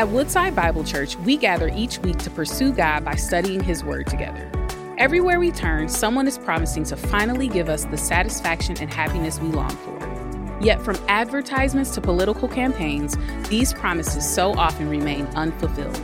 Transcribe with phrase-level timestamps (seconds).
[0.00, 4.06] At Woodside Bible Church, we gather each week to pursue God by studying His Word
[4.06, 4.50] together.
[4.96, 9.48] Everywhere we turn, someone is promising to finally give us the satisfaction and happiness we
[9.48, 10.58] long for.
[10.62, 13.14] Yet, from advertisements to political campaigns,
[13.50, 16.00] these promises so often remain unfulfilled.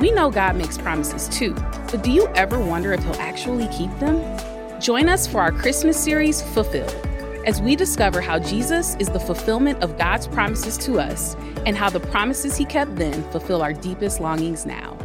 [0.00, 1.52] We know God makes promises too,
[1.90, 4.80] but do you ever wonder if He'll actually keep them?
[4.80, 7.13] Join us for our Christmas series, Fulfilled
[7.44, 11.36] as we discover how Jesus is the fulfillment of God's promises to us
[11.66, 14.96] and how the promises he kept then fulfill our deepest longings now.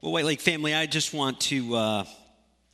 [0.00, 2.04] Well, White Lake family, I just want to uh,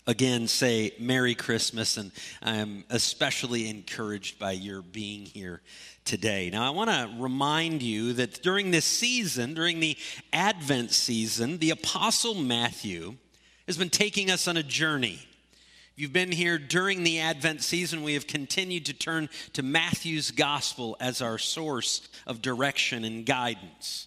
[0.07, 5.63] again say Merry Christmas, and I am especially encouraged by your being here
[6.05, 6.51] today.
[6.51, 9.97] Now, I want to remind you that during this season, during the
[10.33, 13.17] Advent season, the Apostle Matthew
[13.67, 15.19] has been taking us on a journey.
[15.95, 20.31] If you've been here during the Advent season, we have continued to turn to Matthew's
[20.31, 24.07] gospel as our source of direction and guidance.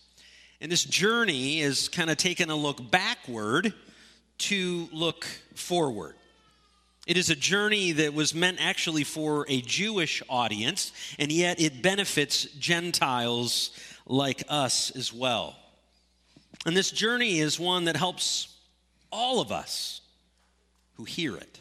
[0.61, 3.73] And this journey is kind of taking a look backward
[4.39, 5.25] to look
[5.56, 6.16] forward.
[7.08, 11.81] It is a journey that was meant actually for a Jewish audience, and yet it
[11.81, 13.72] benefits Gentiles
[14.05, 15.55] like us as well.
[16.67, 18.55] And this journey is one that helps
[19.11, 20.02] all of us
[20.93, 21.59] who hear it,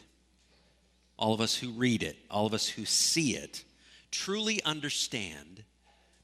[1.17, 3.63] all of us who read it, all of us who see it,
[4.11, 5.63] truly understand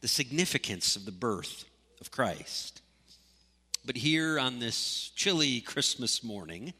[0.01, 1.65] the significance of the birth
[2.01, 2.81] of Christ.
[3.85, 6.73] But here on this chilly Christmas morning,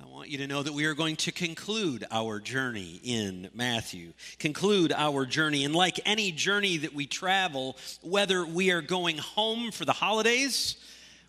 [0.00, 4.12] I want you to know that we are going to conclude our journey in Matthew.
[4.38, 5.64] Conclude our journey.
[5.64, 10.76] And like any journey that we travel, whether we are going home for the holidays,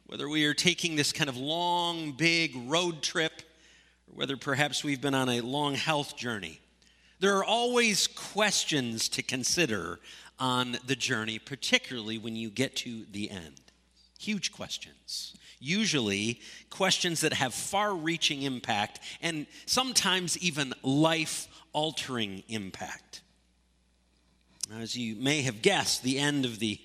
[0.09, 3.43] whether we are taking this kind of long, big road trip,
[4.07, 6.59] or whether perhaps we've been on a long health journey.
[7.19, 9.99] There are always questions to consider
[10.39, 13.61] on the journey, particularly when you get to the end.
[14.17, 15.35] Huge questions.
[15.59, 16.41] Usually,
[16.71, 23.21] questions that have far reaching impact and sometimes even life altering impact.
[24.75, 26.79] As you may have guessed, the end of the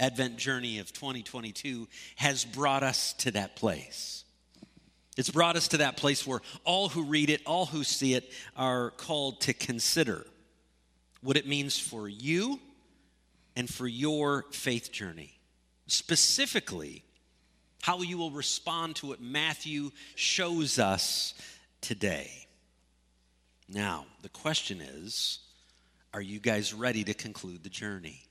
[0.00, 4.24] Advent journey of 2022 has brought us to that place.
[5.16, 8.32] It's brought us to that place where all who read it, all who see it,
[8.56, 10.24] are called to consider
[11.20, 12.58] what it means for you
[13.54, 15.38] and for your faith journey.
[15.86, 17.04] Specifically,
[17.82, 21.34] how you will respond to what Matthew shows us
[21.80, 22.46] today.
[23.68, 25.40] Now, the question is
[26.12, 28.22] are you guys ready to conclude the journey?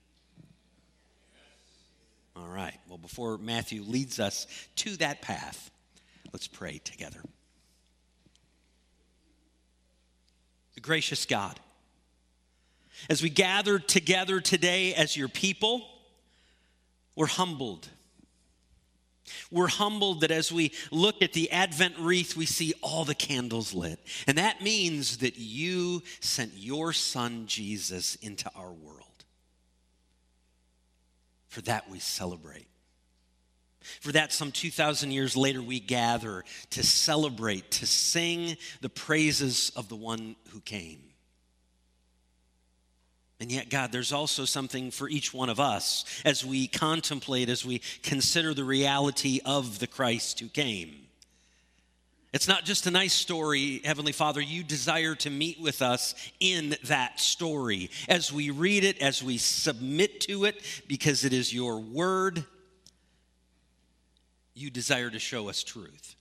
[2.39, 2.77] All right.
[2.88, 5.72] Well, before Matthew leads us to that path,
[6.31, 7.19] let's pray together.
[10.75, 11.59] The gracious God,
[13.09, 15.85] as we gather together today as your people,
[17.16, 17.89] we're humbled.
[19.51, 23.73] We're humbled that as we look at the Advent wreath, we see all the candles
[23.73, 24.00] lit.
[24.27, 29.09] And that means that you sent your son Jesus into our world.
[31.50, 32.68] For that we celebrate.
[34.02, 39.90] For that, some 2,000 years later, we gather to celebrate, to sing the praises of
[39.90, 41.02] the one who came.
[43.40, 47.66] And yet, God, there's also something for each one of us as we contemplate, as
[47.66, 51.09] we consider the reality of the Christ who came.
[52.31, 54.40] It's not just a nice story, Heavenly Father.
[54.40, 59.38] You desire to meet with us in that story as we read it, as we
[59.38, 62.45] submit to it, because it is your word.
[64.53, 66.16] You desire to show us truth.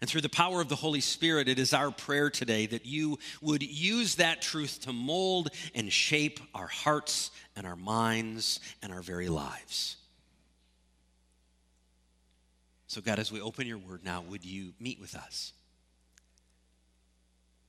[0.00, 3.18] And through the power of the Holy Spirit, it is our prayer today that you
[3.42, 9.02] would use that truth to mold and shape our hearts and our minds and our
[9.02, 9.96] very lives.
[12.92, 15.54] So, God, as we open your word now, would you meet with us?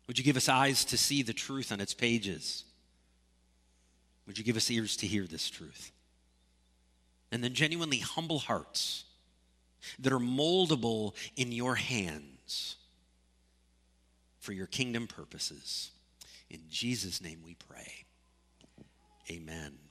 [0.05, 2.65] Would you give us eyes to see the truth on its pages?
[4.27, 5.93] Would you give us ears to hear this truth?
[7.31, 9.05] And then genuinely humble hearts
[9.97, 12.75] that are moldable in your hands
[14.39, 15.91] for your kingdom purposes.
[16.49, 18.03] In Jesus' name we pray.
[19.31, 19.82] Amen.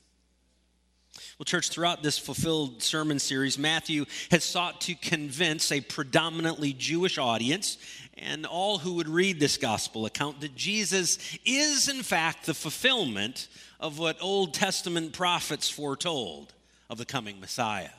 [1.38, 7.18] Well, church, throughout this fulfilled sermon series, Matthew has sought to convince a predominantly Jewish
[7.18, 7.76] audience
[8.16, 13.48] and all who would read this gospel account that Jesus is, in fact, the fulfillment
[13.80, 16.54] of what Old Testament prophets foretold
[16.88, 17.90] of the coming Messiah.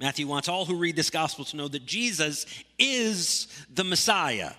[0.00, 2.46] Matthew wants all who read this gospel to know that Jesus
[2.78, 4.52] is the Messiah.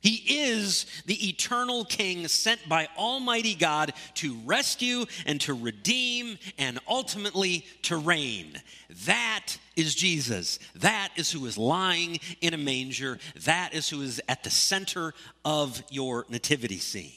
[0.00, 6.78] He is the eternal King sent by Almighty God to rescue and to redeem and
[6.88, 8.60] ultimately to reign.
[9.04, 10.58] That is Jesus.
[10.76, 13.18] That is who is lying in a manger.
[13.44, 15.12] That is who is at the center
[15.44, 17.12] of your nativity scene.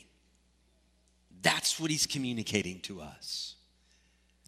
[1.41, 3.56] That's what he's communicating to us.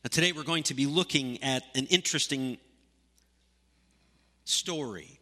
[0.04, 2.58] Now, today we're going to be looking at an interesting
[4.44, 5.20] story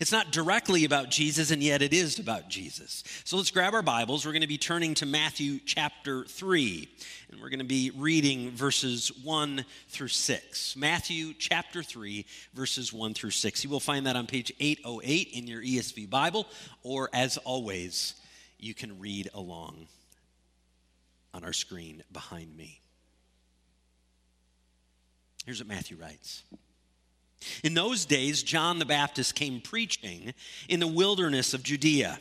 [0.00, 3.04] it's not directly about Jesus, and yet it is about Jesus.
[3.24, 4.26] So let's grab our Bibles.
[4.26, 6.88] We're going to be turning to Matthew chapter 3,
[7.30, 10.76] and we're going to be reading verses 1 through 6.
[10.76, 13.64] Matthew chapter 3, verses 1 through 6.
[13.64, 16.46] You will find that on page 808 in your ESV Bible,
[16.82, 18.14] or as always,
[18.58, 19.86] you can read along
[21.32, 22.80] on our screen behind me.
[25.44, 26.42] Here's what Matthew writes.
[27.62, 30.34] In those days, John the Baptist came preaching
[30.68, 32.18] in the wilderness of Judea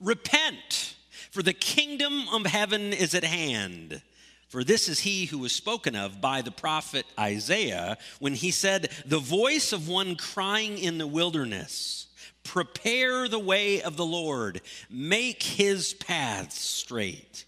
[0.00, 0.94] Repent,
[1.30, 4.00] for the kingdom of heaven is at hand.
[4.48, 8.90] For this is he who was spoken of by the prophet Isaiah when he said,
[9.04, 12.06] The voice of one crying in the wilderness,
[12.44, 17.44] Prepare the way of the Lord, make his paths straight.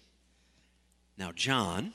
[1.17, 1.93] Now, John,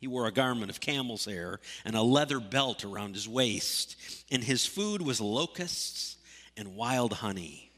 [0.00, 3.96] he wore a garment of camel's hair and a leather belt around his waist,
[4.30, 6.16] and his food was locusts
[6.56, 7.70] and wild honey.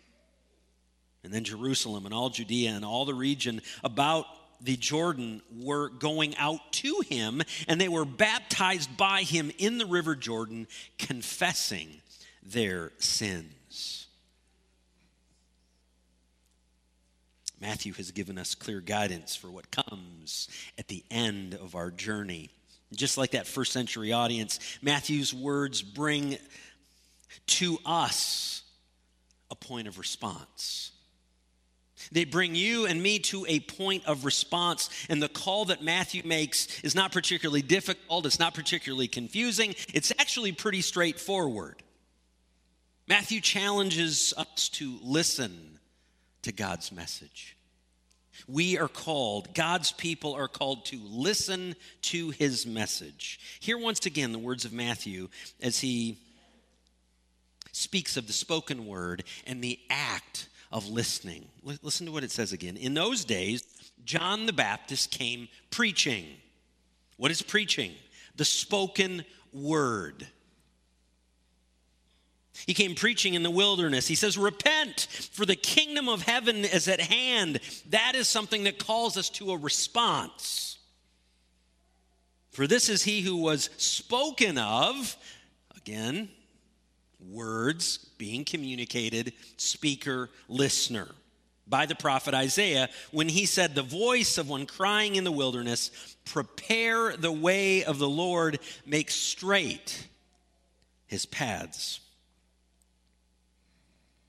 [1.25, 4.27] And then Jerusalem and all Judea and all the region about
[4.61, 9.87] the Jordan were going out to him, and they were baptized by him in the
[9.87, 12.01] river Jordan, confessing
[12.45, 14.02] their sins.
[17.63, 22.51] Matthew has given us clear guidance for what comes at the end of our journey.
[22.93, 26.39] Just like that first century audience, Matthew's words bring
[27.47, 28.63] to us
[29.49, 30.91] a point of response.
[32.11, 34.91] They bring you and me to a point of response.
[35.09, 40.11] And the call that Matthew makes is not particularly difficult, it's not particularly confusing, it's
[40.19, 41.81] actually pretty straightforward.
[43.07, 45.72] Matthew challenges us to listen
[46.43, 47.57] to God's message.
[48.49, 53.39] We are called, God's people are called to listen to his message.
[53.61, 55.29] Hear once again the words of Matthew
[55.61, 56.19] as he
[57.73, 61.47] speaks of the spoken word and the act of listening.
[61.83, 62.77] Listen to what it says again.
[62.77, 63.63] In those days,
[64.05, 66.27] John the Baptist came preaching.
[67.19, 67.93] What is preaching?
[68.37, 70.27] The spoken word.
[72.67, 74.07] He came preaching in the wilderness.
[74.07, 77.61] He says, Repent, for the kingdom of heaven is at hand.
[77.91, 80.79] That is something that calls us to a response.
[82.51, 85.17] For this is he who was spoken of,
[85.77, 86.29] again,
[87.31, 91.09] words being communicated, speaker, listener,
[91.67, 95.91] by the prophet Isaiah when he said, The voice of one crying in the wilderness,
[96.27, 100.07] Prepare the way of the Lord, make straight
[101.07, 102.01] his paths.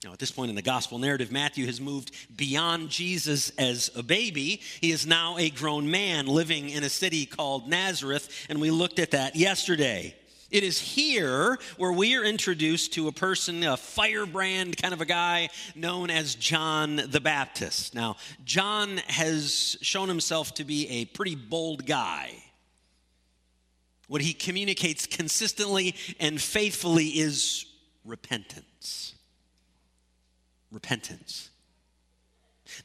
[0.03, 4.03] Now, at this point in the gospel narrative, Matthew has moved beyond Jesus as a
[4.03, 4.61] baby.
[4.81, 8.99] He is now a grown man living in a city called Nazareth, and we looked
[8.99, 10.13] at that yesterday.
[10.51, 15.05] It is here where we are introduced to a person, a firebrand kind of a
[15.05, 17.95] guy known as John the Baptist.
[17.95, 22.31] Now, John has shown himself to be a pretty bold guy.
[24.07, 27.65] What he communicates consistently and faithfully is
[28.03, 29.12] repentance
[30.73, 31.49] repentance.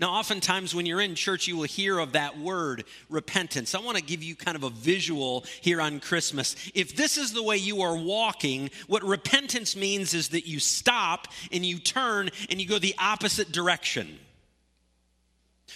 [0.00, 3.74] Now, oftentimes when you're in church, you will hear of that word, repentance.
[3.74, 6.56] I want to give you kind of a visual here on Christmas.
[6.74, 11.28] If this is the way you are walking, what repentance means is that you stop
[11.52, 14.18] and you turn and you go the opposite direction.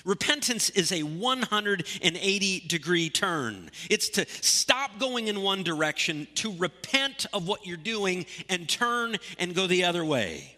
[0.05, 3.71] Repentance is a 180 degree turn.
[3.89, 9.17] It's to stop going in one direction, to repent of what you're doing, and turn
[9.39, 10.57] and go the other way.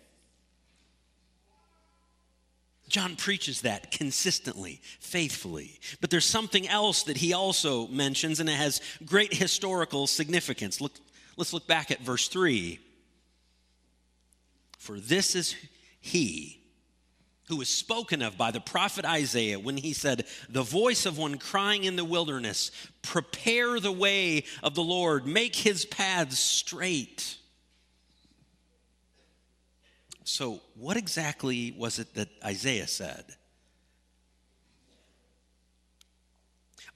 [2.88, 5.80] John preaches that consistently, faithfully.
[6.00, 10.80] But there's something else that he also mentions, and it has great historical significance.
[10.80, 10.92] Look,
[11.36, 12.78] let's look back at verse 3.
[14.78, 15.56] For this is
[16.00, 16.62] he
[17.48, 21.38] who was spoken of by the prophet Isaiah when he said, The voice of one
[21.38, 22.70] crying in the wilderness,
[23.02, 27.38] prepare the way of the Lord, make his paths straight.
[30.24, 33.24] So, what exactly was it that Isaiah said?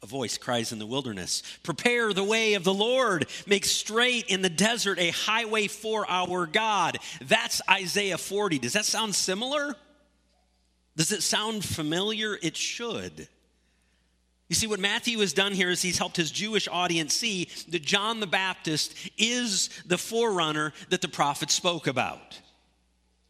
[0.02, 4.40] A voice cries in the wilderness, Prepare the way of the Lord, make straight in
[4.40, 6.98] the desert a highway for our God.
[7.20, 8.60] That's Isaiah 40.
[8.60, 9.74] Does that sound similar?
[10.96, 12.38] Does it sound familiar?
[12.40, 13.28] It should.
[14.48, 17.82] You see, what Matthew has done here is he's helped his Jewish audience see that
[17.82, 22.40] John the Baptist is the forerunner that the prophet spoke about.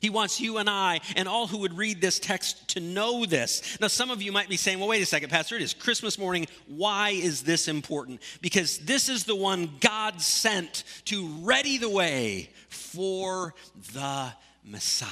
[0.01, 3.79] He wants you and I and all who would read this text to know this.
[3.81, 6.19] Now, some of you might be saying, well, wait a second, Pastor, it is Christmas
[6.19, 6.47] morning.
[6.69, 8.23] Why is this important?
[8.41, 13.55] Because this is the one God sent to ready the way for
[13.93, 14.33] the
[14.65, 15.09] Messiah.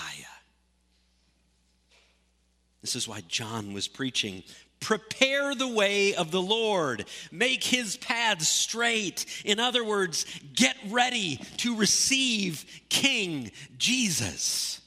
[2.80, 4.44] This is why John was preaching
[4.80, 7.06] Prepare the way of the Lord.
[7.32, 9.24] Make his paths straight.
[9.44, 14.80] In other words, get ready to receive King Jesus.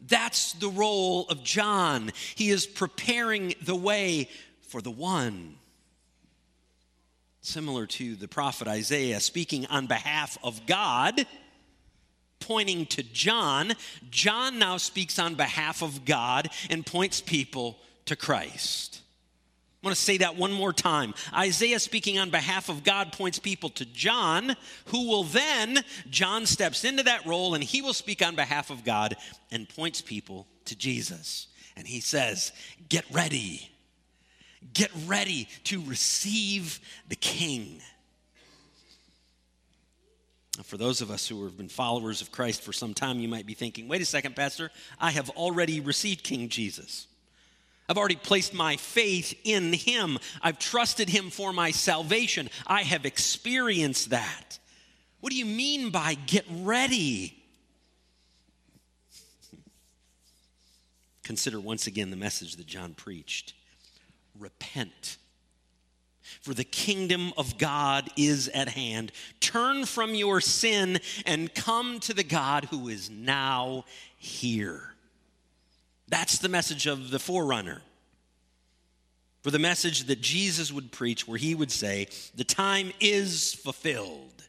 [0.00, 2.12] That's the role of John.
[2.34, 4.28] He is preparing the way
[4.68, 5.56] for the one.
[7.40, 11.26] Similar to the prophet Isaiah speaking on behalf of God,
[12.38, 13.74] pointing to John,
[14.10, 19.00] John now speaks on behalf of God and points people to Christ.
[19.82, 21.12] I want to say that one more time.
[21.34, 24.54] Isaiah speaking on behalf of God points people to John,
[24.86, 28.84] who will then, John steps into that role and he will speak on behalf of
[28.84, 29.16] God
[29.50, 31.48] and points people to Jesus.
[31.76, 32.52] And he says,
[32.88, 33.68] Get ready.
[34.72, 36.78] Get ready to receive
[37.08, 37.80] the King.
[40.56, 43.28] Now, for those of us who have been followers of Christ for some time, you
[43.28, 47.06] might be thinking, wait a second, Pastor, I have already received King Jesus.
[47.92, 50.18] I've already placed my faith in Him.
[50.40, 52.48] I've trusted Him for my salvation.
[52.66, 54.58] I have experienced that.
[55.20, 57.44] What do you mean by get ready?
[61.22, 63.52] Consider once again the message that John preached
[64.38, 65.18] repent.
[66.40, 69.12] For the kingdom of God is at hand.
[69.40, 73.84] Turn from your sin and come to the God who is now
[74.16, 74.91] here.
[76.12, 77.80] That's the message of the forerunner.
[79.40, 84.44] For the message that Jesus would preach, where he would say, The time is fulfilled.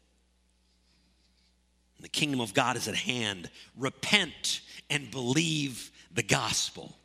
[2.01, 3.49] The kingdom of God is at hand.
[3.77, 6.97] Repent and believe the gospel.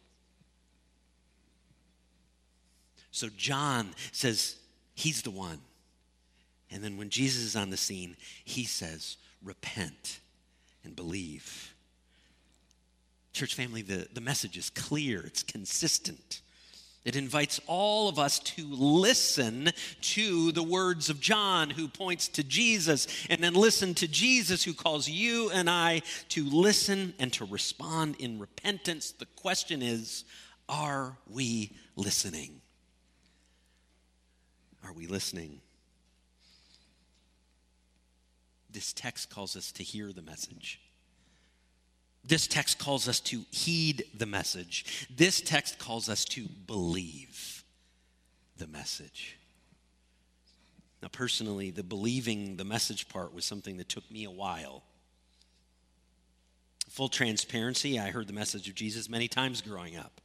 [3.12, 4.56] So John says,
[4.94, 5.60] He's the one.
[6.72, 10.18] And then when Jesus is on the scene, he says, Repent
[10.82, 11.76] and believe.
[13.32, 16.40] Church family, the, the message is clear, it's consistent.
[17.04, 19.70] It invites all of us to listen
[20.02, 24.74] to the words of John, who points to Jesus, and then listen to Jesus, who
[24.74, 29.12] calls you and I to listen and to respond in repentance.
[29.12, 30.24] The question is
[30.68, 32.60] are we listening?
[34.84, 35.60] Are we listening?
[38.70, 40.80] This text calls us to hear the message.
[42.24, 45.08] This text calls us to heed the message.
[45.14, 47.64] This text calls us to believe
[48.58, 49.36] the message.
[51.00, 54.82] Now, personally, the believing the message part was something that took me a while.
[56.90, 60.20] Full transparency, I heard the message of Jesus many times growing up.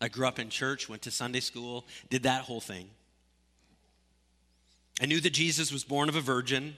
[0.00, 2.90] I grew up in church, went to Sunday school, did that whole thing.
[5.00, 6.76] I knew that Jesus was born of a virgin.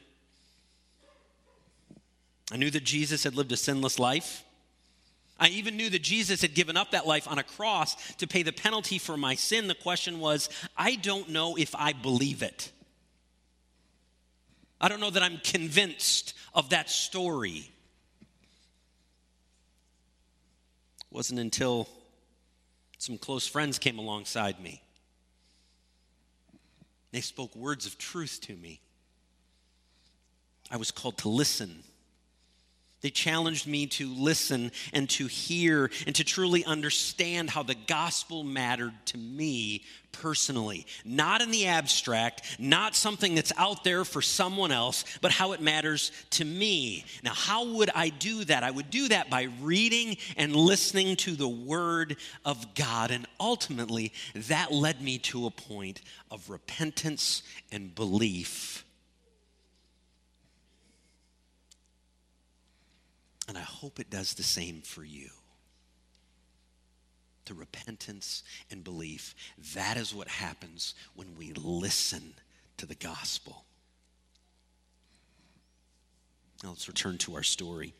[2.53, 4.45] I knew that Jesus had lived a sinless life.
[5.39, 8.43] I even knew that Jesus had given up that life on a cross to pay
[8.43, 9.67] the penalty for my sin.
[9.67, 12.71] The question was, I don't know if I believe it.
[14.81, 17.71] I don't know that I'm convinced of that story.
[18.21, 18.27] It
[21.11, 21.89] wasn't until
[22.99, 24.83] some close friends came alongside me.
[27.13, 28.81] They spoke words of truth to me.
[30.71, 31.83] I was called to listen
[33.05, 38.43] they challenged me to listen and to hear and to truly understand how the gospel
[38.43, 40.87] mattered to me personally.
[41.05, 45.61] Not in the abstract, not something that's out there for someone else, but how it
[45.61, 47.05] matters to me.
[47.23, 48.65] Now, how would I do that?
[48.65, 53.11] I would do that by reading and listening to the Word of God.
[53.11, 58.83] And ultimately, that led me to a point of repentance and belief
[63.49, 65.29] And I hope it does the same for you.
[67.47, 69.35] To repentance and belief.
[69.75, 72.35] That is what happens when we listen
[72.79, 73.65] to the gospel.
[76.63, 77.93] Now let's return to our story.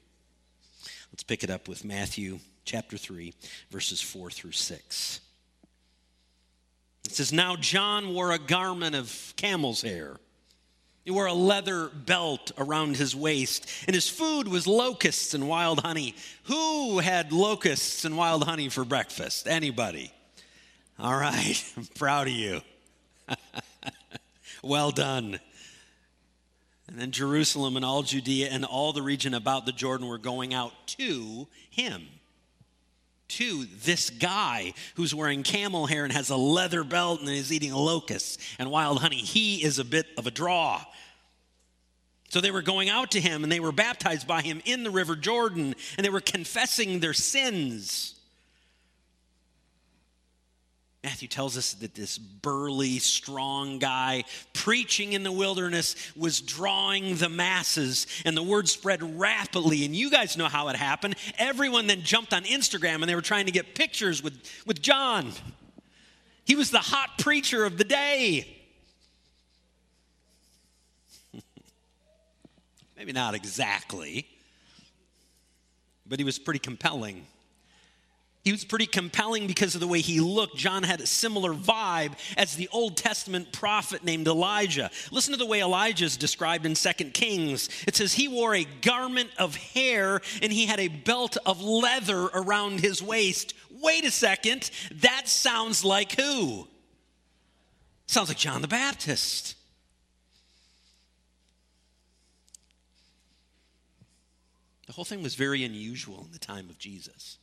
[1.13, 3.35] Let's pick it up with Matthew chapter 3,
[3.71, 5.21] verses 4 through 6.
[7.05, 10.17] It says, Now John wore a garment of camel's hair
[11.05, 15.81] He wore a leather belt around his waist, and his food was locusts and wild
[15.81, 16.15] honey.
[16.45, 19.47] Who had locusts and wild honey for breakfast?
[19.47, 20.11] Anybody?
[20.99, 22.63] All right, I'm proud of you.
[24.63, 25.41] well done.
[26.89, 30.55] And then Jerusalem and all Judea and all the region about the Jordan were going
[30.55, 32.07] out to him.
[33.29, 37.73] To this guy who's wearing camel hair and has a leather belt and is eating
[37.73, 39.17] locusts and wild honey.
[39.17, 40.85] He is a bit of a draw.
[42.29, 44.91] So they were going out to him and they were baptized by him in the
[44.91, 48.15] river Jordan and they were confessing their sins.
[51.05, 57.29] Matthew tells us that this burly, strong guy preaching in the wilderness was drawing the
[57.29, 59.85] masses, and the word spread rapidly.
[59.85, 61.17] And you guys know how it happened.
[61.37, 64.33] Everyone then jumped on Instagram and they were trying to get pictures with,
[64.65, 65.33] with John.
[66.47, 68.57] He was the hot preacher of the day.
[72.97, 74.27] Maybe not exactly,
[76.07, 77.27] but he was pretty compelling.
[78.45, 80.57] He was pretty compelling because of the way he looked.
[80.57, 84.91] John had a similar vibe as the Old Testament prophet named Elijah.
[85.11, 87.71] Listen to the way Elijah is described in 2 Kings.
[87.87, 92.25] It says, He wore a garment of hair and he had a belt of leather
[92.35, 93.55] around his waist.
[93.81, 96.69] Wait a second, that sounds like who?
[98.07, 99.57] Sounds like John the Baptist.
[104.87, 107.39] The whole thing was very unusual in the time of Jesus.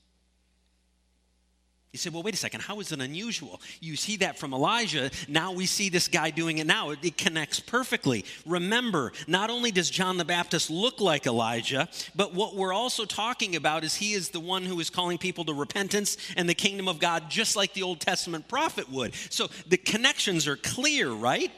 [1.92, 3.60] You say, well, wait a second, how is it unusual?
[3.82, 5.12] You see that from Elijah.
[5.28, 6.92] Now we see this guy doing it now.
[6.92, 8.24] It, it, connects perfectly.
[8.46, 13.58] Remember, not only does John the Baptist look like Elijah, but what we're also talking
[13.58, 16.88] about is he is the one who is calling people to repentance and the kingdom
[16.88, 19.14] of God, just like the Old Testament prophet would.
[19.30, 21.52] So the connections are clear, right?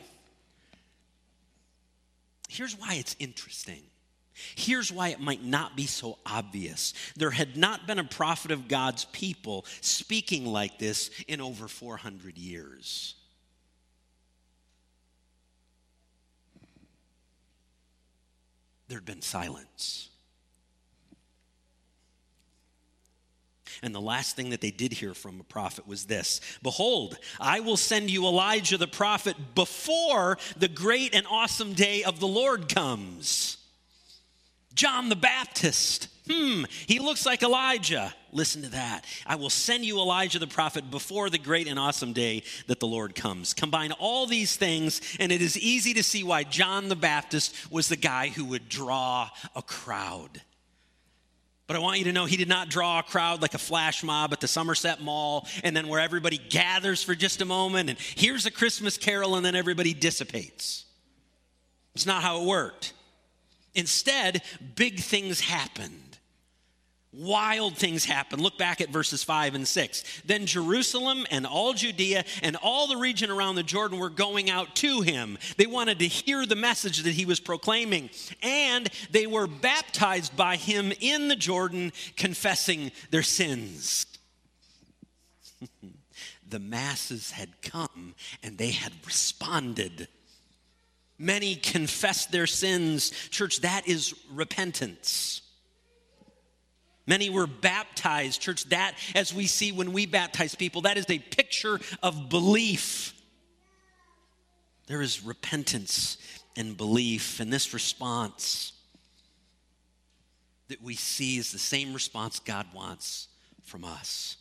[2.50, 3.84] Here's why it's interesting.
[4.34, 6.94] Here's why it might not be so obvious.
[7.16, 12.38] There had not been a prophet of God's people speaking like this in over 400
[12.38, 13.16] years.
[18.88, 20.10] There'd been silence.
[23.82, 27.60] And the last thing that they did hear from a prophet was this Behold, I
[27.60, 32.74] will send you Elijah the prophet before the great and awesome day of the Lord
[32.74, 33.58] comes.
[34.76, 36.10] John the Baptist.
[36.30, 38.14] Hmm, he looks like Elijah.
[38.32, 39.04] Listen to that.
[39.26, 42.88] I will send you Elijah the prophet before the great and awesome day that the
[42.88, 43.54] Lord comes.
[43.54, 47.90] Combine all these things, and it is easy to see why John the Baptist was
[47.90, 50.42] the guy who would draw a crowd.
[51.68, 54.04] But I want you to know he did not draw a crowd like a flash
[54.04, 57.98] mob at the Somerset Mall and then where everybody gathers for just a moment and
[57.98, 60.86] hears a Christmas carol and then everybody dissipates.
[61.96, 62.94] It's not how it worked.
[63.76, 64.42] Instead,
[64.76, 66.14] big things happened.
[67.16, 68.42] Wild things happened.
[68.42, 70.22] Look back at verses 5 and 6.
[70.26, 74.76] Then Jerusalem and all Judea and all the region around the Jordan were going out
[74.78, 75.38] to him.
[75.58, 78.10] They wanted to hear the message that he was proclaiming.
[78.42, 84.08] And they were baptized by him in the Jordan, confessing their sins.
[86.50, 90.08] the masses had come and they had responded.
[91.24, 93.12] Many confess their sins.
[93.30, 95.42] Church, that is repentance.
[97.08, 98.42] Many were baptized.
[98.42, 103.14] Church, that, as we see when we baptize people, that is a picture of belief.
[104.88, 106.18] There is repentance
[106.58, 108.74] and belief, and this response
[110.68, 113.30] that we see is the same response God wants
[113.64, 114.36] from us.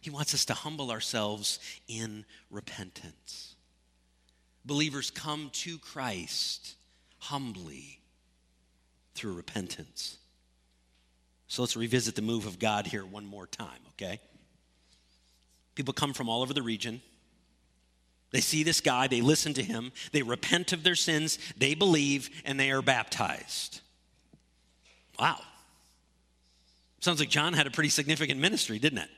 [0.00, 3.51] He wants us to humble ourselves in repentance.
[4.64, 6.74] Believers come to Christ
[7.18, 8.00] humbly
[9.14, 10.18] through repentance.
[11.48, 14.20] So let's revisit the move of God here one more time, okay?
[15.74, 17.02] People come from all over the region.
[18.30, 22.30] They see this guy, they listen to him, they repent of their sins, they believe,
[22.44, 23.80] and they are baptized.
[25.18, 25.40] Wow.
[27.00, 29.10] Sounds like John had a pretty significant ministry, didn't it?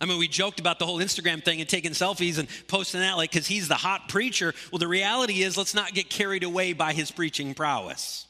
[0.00, 3.16] I mean, we joked about the whole Instagram thing and taking selfies and posting that
[3.16, 4.52] like because he's the hot preacher.
[4.70, 8.26] Well, the reality is, let's not get carried away by his preaching prowess.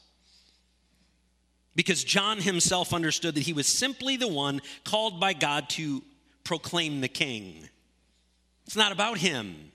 [1.75, 6.01] Because John himself understood that he was simply the one called by God to
[6.43, 7.67] proclaim the king.
[8.65, 9.71] It's not about him.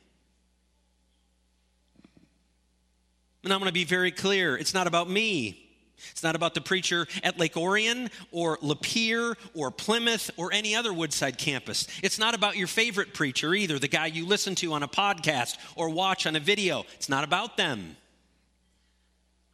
[3.45, 5.62] And I'm going to be very clear it's not about me.
[6.11, 10.93] It's not about the preacher at Lake Orion or Lapeer or Plymouth or any other
[10.93, 11.87] Woodside campus.
[12.03, 15.57] It's not about your favorite preacher either, the guy you listen to on a podcast
[15.77, 16.85] or watch on a video.
[16.95, 17.97] It's not about them.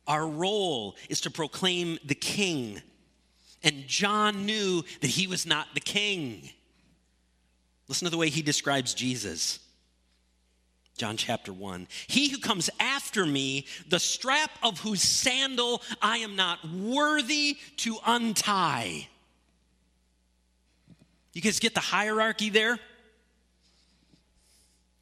[0.07, 2.81] Our role is to proclaim the king.
[3.63, 6.49] And John knew that he was not the king.
[7.89, 9.59] Listen to the way he describes Jesus.
[10.99, 11.89] John chapter 1.
[12.09, 17.99] He who comes after me, the strap of whose sandal I am not worthy to
[18.05, 19.09] untie.
[21.33, 22.79] You guys get the hierarchy there?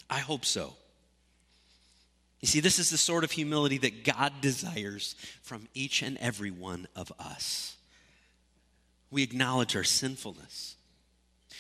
[0.09, 0.75] I hope so.
[2.41, 6.51] You see, this is the sort of humility that God desires from each and every
[6.51, 7.77] one of us.
[9.11, 10.77] We acknowledge our sinfulness.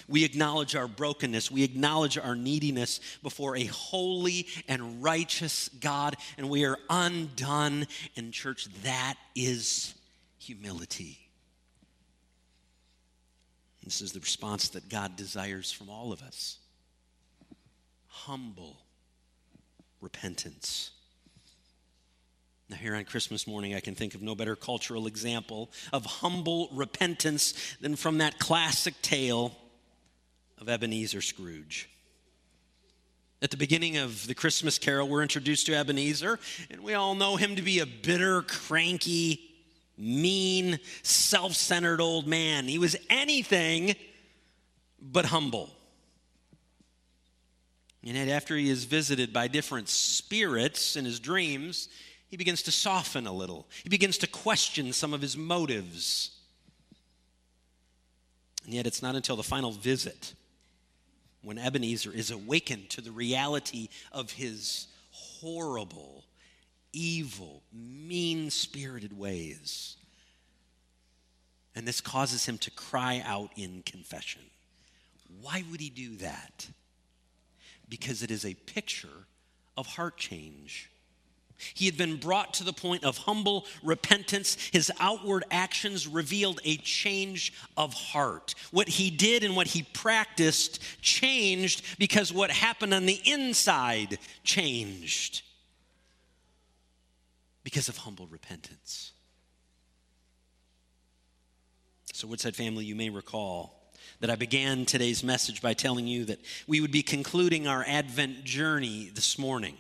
[0.09, 1.50] We acknowledge our brokenness.
[1.50, 7.87] We acknowledge our neediness before a holy and righteous God, and we are undone.
[8.16, 9.94] And, church, that is
[10.38, 11.18] humility.
[13.82, 16.59] This is the response that God desires from all of us
[18.09, 18.78] humble
[20.00, 20.90] repentance.
[22.68, 26.68] Now, here on Christmas morning, I can think of no better cultural example of humble
[26.72, 29.56] repentance than from that classic tale
[30.61, 31.88] of Ebenezer Scrooge.
[33.42, 36.38] At the beginning of the Christmas carol, we're introduced to Ebenezer,
[36.71, 39.40] and we all know him to be a bitter, cranky,
[39.99, 42.66] mean, self centered old man.
[42.66, 43.95] He was anything
[45.01, 45.71] but humble.
[48.03, 51.88] And yet, after he is visited by different spirits in his dreams,
[52.29, 53.66] he begins to soften a little.
[53.83, 56.31] He begins to question some of his motives.
[58.64, 60.35] And yet, it's not until the final visit
[61.46, 66.24] when Ebenezer is awakened to the reality of his horrible,
[66.92, 69.96] evil, mean spirited ways.
[71.76, 74.42] And this causes him to cry out in confession.
[75.40, 76.66] Why would he do that?
[77.88, 79.28] Because it is a picture
[79.76, 80.90] of heart change.
[81.75, 84.57] He had been brought to the point of humble repentance.
[84.73, 88.55] His outward actions revealed a change of heart.
[88.71, 95.42] What he did and what he practiced changed because what happened on the inside changed
[97.64, 99.12] because of humble repentance.
[102.12, 103.90] So, Woodside family, you may recall
[104.21, 108.45] that I began today's message by telling you that we would be concluding our Advent
[108.45, 109.77] journey this morning.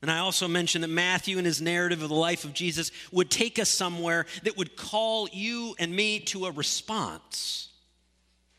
[0.00, 3.30] And I also mentioned that Matthew, in his narrative of the life of Jesus, would
[3.30, 7.68] take us somewhere that would call you and me to a response.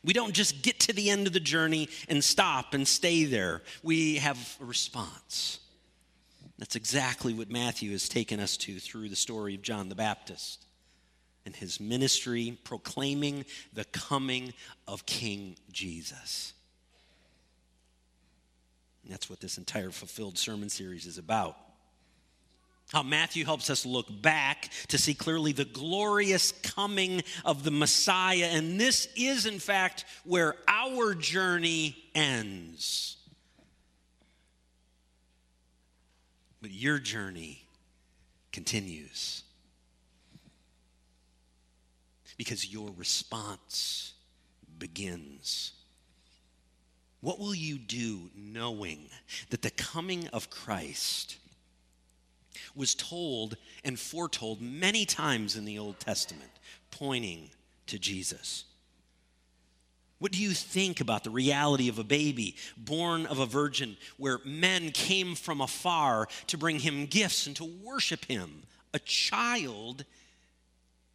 [0.04, 3.62] We don't just get to the end of the journey and stop and stay there,
[3.82, 5.60] we have a response.
[6.58, 10.66] That's exactly what Matthew has taken us to through the story of John the Baptist
[11.46, 14.52] and his ministry proclaiming the coming
[14.86, 16.52] of King Jesus.
[19.10, 21.56] That's what this entire fulfilled sermon series is about.
[22.92, 28.48] How Matthew helps us look back to see clearly the glorious coming of the Messiah.
[28.52, 33.16] And this is, in fact, where our journey ends.
[36.62, 37.64] But your journey
[38.52, 39.42] continues.
[42.36, 44.14] Because your response
[44.78, 45.72] begins.
[47.20, 49.08] What will you do knowing
[49.50, 51.36] that the coming of Christ
[52.74, 56.50] was told and foretold many times in the Old Testament,
[56.90, 57.50] pointing
[57.86, 58.64] to Jesus?
[60.18, 64.38] What do you think about the reality of a baby born of a virgin where
[64.44, 68.62] men came from afar to bring him gifts and to worship him?
[68.92, 70.04] A child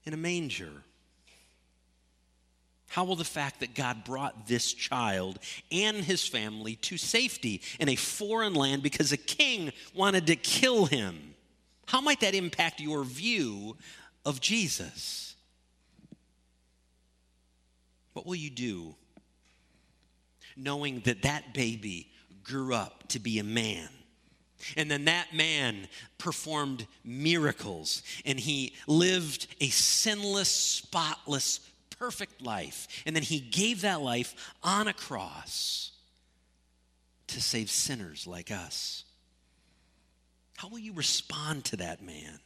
[0.06, 0.84] in a manger.
[2.96, 7.90] How will the fact that God brought this child and his family to safety in
[7.90, 11.36] a foreign land because a king wanted to kill him,
[11.88, 13.76] how might that impact your view
[14.24, 15.36] of Jesus?
[18.14, 18.96] What will you do
[20.56, 22.14] knowing that that baby
[22.46, 23.90] grew up to be a man?
[24.78, 31.60] And then that man performed miracles and he lived a sinless, spotless
[32.00, 32.88] perfect life.
[33.06, 35.92] And then he gave that life on a cross
[37.28, 39.04] to save sinners like us.
[40.58, 42.40] How will you respond to that man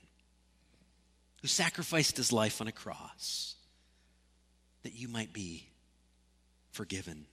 [1.42, 3.56] who sacrificed his life on a cross
[4.84, 5.70] that you might be
[6.72, 7.26] forgiven?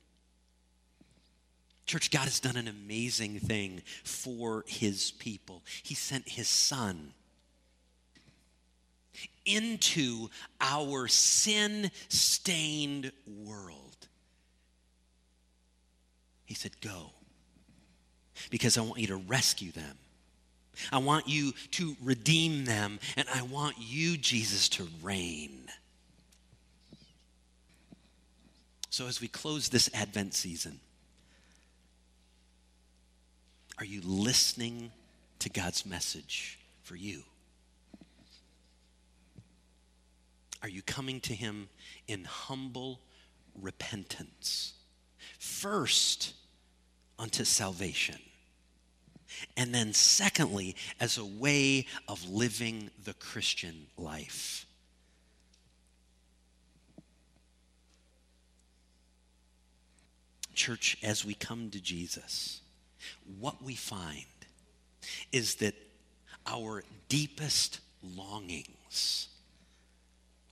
[1.87, 5.63] Church, God has done an amazing thing for his people.
[5.85, 7.13] He sent his son
[9.45, 10.29] into
[10.61, 13.13] our sin stained
[13.45, 14.09] world.
[16.45, 17.11] He said, Go,
[18.51, 19.99] because I want you to rescue them.
[20.93, 25.69] I want you to redeem them, and I want you, Jesus, to reign.
[28.91, 30.81] So, as we close this Advent season,
[33.79, 34.91] are you listening
[35.41, 37.23] to God's message for you?
[40.67, 41.69] Are you coming to Him
[42.09, 42.99] in humble
[43.55, 44.73] repentance?
[45.39, 46.35] First,
[47.21, 48.17] unto salvation.
[49.57, 54.67] And then, secondly, as a way of living the Christian life.
[60.53, 62.61] Church, as we come to Jesus,
[63.39, 64.25] what we find
[65.31, 65.77] is that
[66.45, 69.29] our deepest longings